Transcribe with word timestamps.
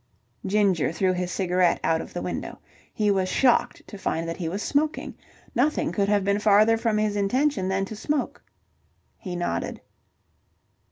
Ginger 0.47 0.91
threw 0.91 1.13
his 1.13 1.31
cigarette 1.31 1.79
out 1.83 2.01
of 2.01 2.11
the 2.11 2.23
window. 2.23 2.57
He 2.91 3.11
was 3.11 3.29
shocked 3.29 3.83
to 3.87 3.99
find 3.99 4.27
that 4.27 4.37
he 4.37 4.49
was 4.49 4.63
smoking. 4.63 5.13
Nothing 5.53 5.91
could 5.91 6.09
have 6.09 6.23
been 6.23 6.39
farther 6.39 6.75
from 6.75 6.97
his 6.97 7.15
intention 7.15 7.67
than 7.67 7.85
to 7.85 7.95
smoke. 7.95 8.41
He 9.19 9.35
nodded. 9.35 9.79